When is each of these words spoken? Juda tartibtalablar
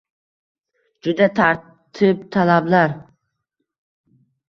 Juda 1.03 1.27
tartibtalablar 1.41 2.99